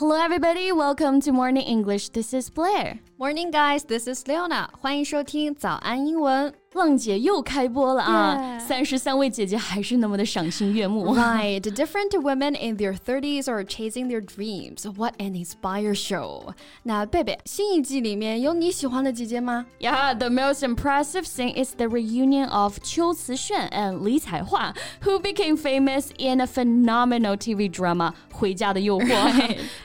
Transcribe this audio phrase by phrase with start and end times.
[0.00, 0.72] Hello, everybody.
[0.72, 2.10] Welcome to Morning English.
[2.10, 3.00] This is Blair.
[3.18, 3.84] Morning, guys.
[3.84, 4.68] This is Leona.
[4.80, 6.52] 欢迎收听早安英文。
[6.73, 8.57] 浪姐又开播了啊！
[8.57, 11.13] 三十三位姐姐还是那么的赏心悦目。
[11.13, 14.85] Right, different women in their thirties are chasing their dreams.
[14.89, 16.53] What an inspire show!
[16.83, 26.05] 那贝贝，新一季里面有你喜欢的姐姐吗？Yeah, the most impressive thing is the reunion of 秋瓷炫 and 李彩桦, who became famous
[26.17, 29.07] in a phenomenal TV drama《回家的诱惑》。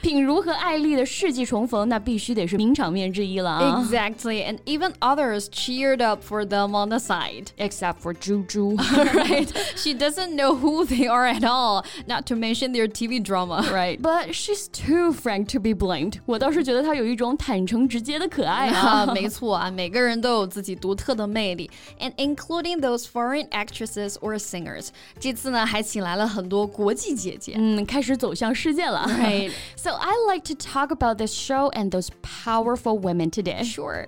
[0.03, 7.52] 品如和艾莉的世纪重逢，那必须得是名场面之一了啊！Exactly, and even others cheered up for them on the side.
[7.58, 8.76] Except for Juju.
[9.14, 9.52] right?
[9.76, 13.68] She doesn't know who they are at all, not to mention their TV drama.
[13.72, 14.02] Right.
[14.02, 16.20] But she's too frank to be blamed.
[16.26, 19.06] 我倒是觉得她有一种坦诚直接的可爱啊。
[19.14, 24.90] 没错啊，每个人都有自己独特的魅力，and including those foreign actresses or singers.
[25.20, 29.06] 这次呢，还请来了很多国际姐姐，嗯，开始走向世界了。
[29.08, 29.52] Right.
[29.76, 33.64] So I like to talk about this show and those powerful women today.
[33.64, 34.08] Sure.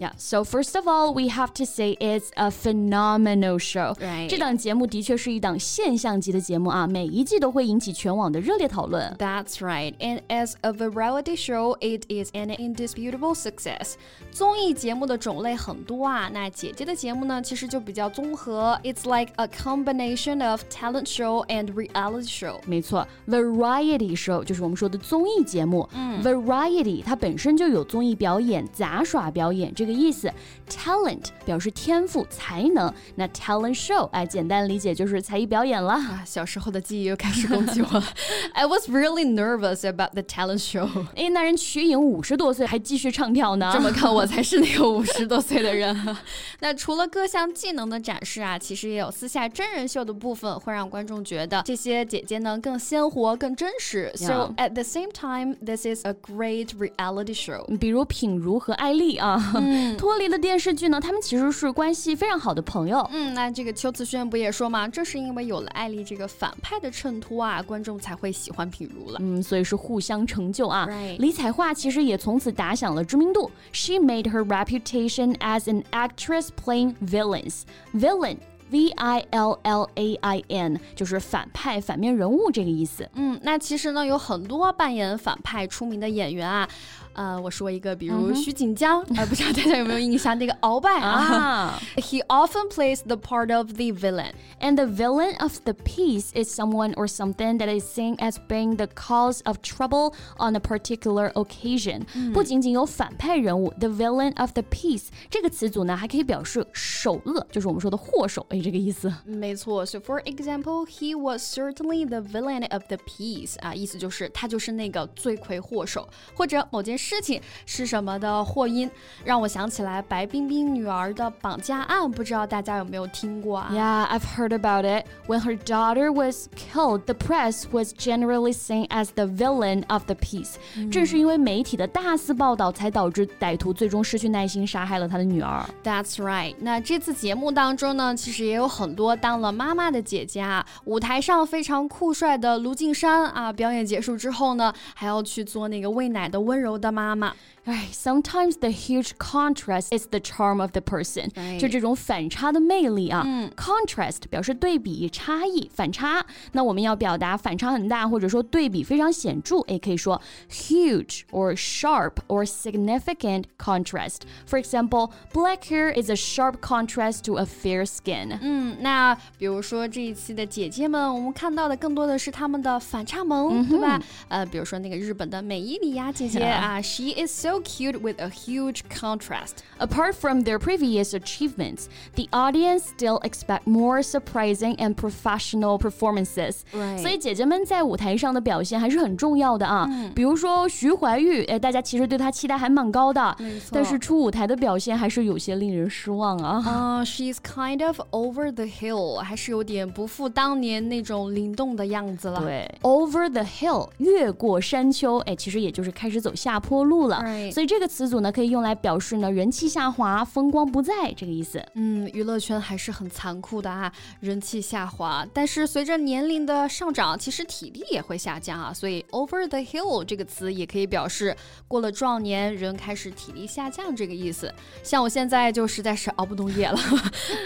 [0.00, 3.96] Yeah, so first of all, we have to say it's a phenomenal show.
[4.00, 4.28] Right.
[4.28, 9.12] 这档节目的确是一档现象级的节目啊，每一季都会引起全网的热烈讨论。
[9.18, 9.96] That's right.
[9.98, 13.94] And as a variety show, it is an indisputable success.
[14.30, 18.78] 综艺节目的种类很多啊，那姐姐的节目呢，其实就比较综合。
[18.84, 22.60] It's like a combination of talent show and reality show.
[22.66, 25.88] 没错，variety show 就是我们说的综艺节目。
[25.92, 29.93] 嗯，variety 它本身就有综艺表演、杂耍表演这 个。
[29.93, 30.29] 意思
[30.69, 35.93] ，talent 表示天赋才能，那 talent show 哎，简单理解就是才艺表演了。
[35.93, 38.03] 啊，小时候的记忆又开始攻击我。
[38.53, 40.89] I was really nervous about the talent show。
[41.15, 45.95] 哎，那人瞿颖五十多岁还继续唱跳呢，这么看我才是那个 五十多岁的人。
[46.59, 54.11] 那除了各项技能的展示啊，其实也有私下真人秀的部分，会让观众觉得这些姐姐呢更鲜活、更真实。
[54.15, 57.63] So at the same time, this is a great reality show。
[57.77, 59.51] 比如品如和艾丽啊。
[59.97, 63.07] 脱离了电视剧呢，他们其实是关系非常好的朋友。
[63.11, 64.87] 嗯，那这个邱慈轩不也说吗？
[64.87, 69.19] 正是因为有了艾丽这个反派的衬托啊，观众才会喜欢品如了。
[69.21, 70.87] 嗯，所以是互相成就啊。
[71.19, 73.49] 李彩桦其实也从此打响了知名度。
[73.71, 77.61] She made her reputation as an actress playing villains.
[77.93, 78.37] Villain.
[78.71, 83.07] V I L L A I N 就是反派、反面人物这个意思。
[83.13, 86.67] 嗯，那其实呢，有很多扮演反派出名的演员啊。
[87.14, 90.38] 呃，我说一个，比如徐锦江，呃，不知道大家有没有印象？
[90.38, 96.94] 那个鳌拜啊，He often plays the part of the villain, and the villain of the piece is someone
[96.94, 102.02] or something that is seen as being the cause of trouble on a particular occasion。
[102.32, 109.12] 不仅仅有反派人物，the villain of the piece 这个词组呢，还可以表示首恶，就是我们说的祸首，哎，这个意思。
[109.24, 113.58] 没错，So for example, he was certainly the villain of the piece。
[113.58, 117.01] 啊，意思就是他就是那个罪魁祸首，或者某件事。
[117.03, 118.89] 事情是什么的祸因，
[119.25, 125.05] 让我想起来白冰冰女儿的绑架案，不知道大家有没有听过啊？Yeah, I've heard about it.
[125.27, 130.15] When her daughter was killed, the press was generally seen as the villain of the
[130.15, 130.53] piece.
[130.89, 135.65] 正是因为媒体的大肆报道，才导致歹徒最终失去耐心，杀害了他的女儿。
[135.83, 136.55] That's right.
[136.59, 140.65] 那这次节目当中呢，其实也有很多当了妈妈的姐姐啊。
[140.85, 147.33] 舞台上非常酷帅的卢靖姗啊，表演结束之后呢，还要去做那个喂奶的温柔的妈妈。
[147.65, 153.23] 哎，sometimes the huge contrast is the charm of the person，就这种反差的魅力啊。
[153.25, 156.25] 嗯 contrast 表示对比、差异、反差。
[156.51, 160.21] 那我们要表达反差很大，或者说对比非常显著，也可以说
[160.51, 164.23] huge or sharp or significant contrast.
[164.45, 168.37] For example, black hair is a sharp contrast to a fair skin.
[168.41, 174.01] 嗯，那比如说这一期的姐姐们，我们看到的更多的是她们的反差萌，对吧？
[174.27, 179.62] 呃，比如说那个日本的美伊里亚姐姐啊 ，she is so cute with a huge contrast.
[179.78, 186.62] Apart from their previous achievements, the audience still expect more surprising and professional performances.
[186.72, 186.98] Right.
[186.98, 189.88] 所以姐姐们在舞台上的表现还是很重要的啊。
[190.14, 193.36] 比如说徐怀钰，哎，大家其实对她期待还蛮高的，
[193.70, 196.62] 但是出舞台的表现还是有些令人失望啊。
[196.66, 202.40] 啊、uh,，she's kind of over the hill，还是有点不复当年那种灵动的样子了。
[202.40, 206.71] 对，over the hill，越过山丘，哎，其实也就是开始走下坡。
[206.72, 207.20] 脱路了。
[207.20, 211.60] Right 所以这个词组呢，可以用来表示呢人气下滑、风光不再这个意思。
[211.74, 215.26] 嗯，娱乐圈还是很残酷的啊，人气下滑。
[215.34, 218.72] 但是随着年龄的上涨，其实体力也会下降啊。
[218.72, 221.34] 所以 over the hill 这个词也可以表示
[221.66, 224.54] 过了壮年，人开始体力下降这个意思。
[224.84, 226.78] 像我现在就实在是熬不动夜了，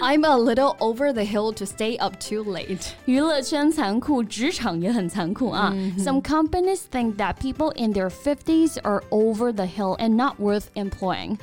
[0.01, 2.91] I'm a little over the hill to stay up too late。
[3.05, 5.73] 娱乐圈残酷，职场也很残酷啊。
[5.97, 11.38] Some companies think that people in their 50s are over the hill and not worth employing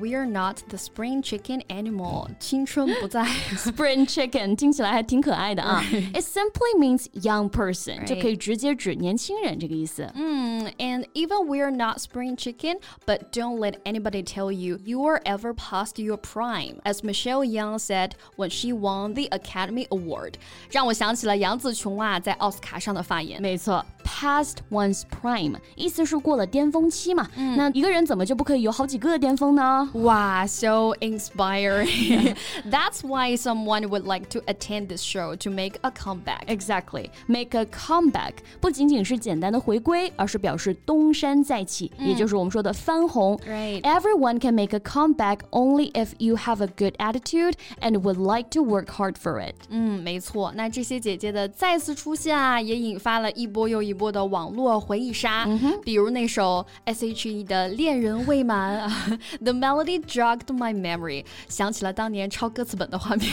[0.00, 3.24] we are not the spring chicken anymore，青春不在。
[3.56, 5.82] spring chicken 听起来还挺可爱的啊。
[6.12, 8.06] It simply means young person，、right.
[8.06, 10.10] 就可以直接指年轻人这个意思。
[10.14, 16.02] 嗯、mm,，And even we are not spring chicken，but don't let anybody tell you you are ever past
[16.02, 16.80] your prime.
[16.84, 20.34] As Michelle Yeoh said when she won the Academy Award，
[20.70, 23.40] 让我想起了杨紫琼啊在奥斯卡上的发言。
[23.40, 23.84] 没错。
[24.03, 27.27] ，past one's prime，意思是过了巅峰期嘛。
[27.35, 29.89] 那一个人怎么就不可以有好几个巅峰呢？
[29.93, 32.35] 哇，so inspiring!
[32.69, 36.45] That's why someone would like to attend this show to make a comeback.
[36.47, 43.37] Exactly, make a comeback 不仅仅是简单的回归，而是表示东山再起，也就是我们说的翻红。
[43.47, 43.81] Right.
[43.81, 48.49] Everyone can make a comeback only if you have a good attitude and would like
[48.51, 49.55] to work hard for it.
[49.69, 50.51] 嗯，没错。
[50.55, 55.47] 那这些姐姐的再次出现啊，也引发了一波又一 波的网络回忆杀。
[55.83, 63.29] 比如那首 S.H.E 的《恋人未满》啊，The melody jogged my memory，想起了当年抄歌词本的画面。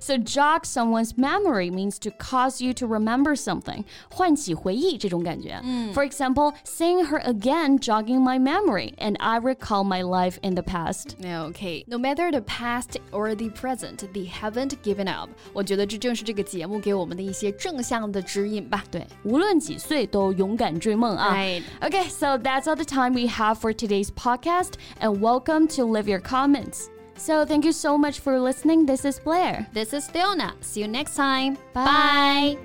[0.00, 5.60] So jog someone's memory means to cause you to remember something，唤起回忆这种感觉。
[5.92, 11.16] For example, seeing her again jogging my memory, and I recall my life in the past.
[11.20, 15.30] Okay, no matter the past or the present, they haven't given up。
[15.52, 18.84] 我觉得这正是这个节目给我们的一些正向的指引吧。
[18.90, 21.31] 对，无论 几岁都勇敢追梦啊。
[21.31, 21.61] Right.
[21.79, 26.09] Okay, so that's all the time we have for today's podcast, and welcome to leave
[26.09, 26.89] Your Comments.
[27.15, 28.87] So thank you so much for listening.
[28.87, 29.67] This is Blair.
[29.71, 30.55] This is Leona.
[30.61, 31.57] See you next time.
[31.75, 31.85] Bye.
[31.85, 32.57] Bye.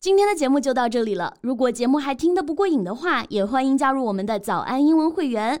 [0.00, 1.34] 今天的节目就到这里了。
[1.40, 5.60] 如果节目还听得不过瘾的话，也欢迎加入我们的早安英文会员。